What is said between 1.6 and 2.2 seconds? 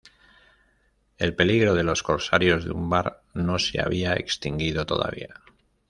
de los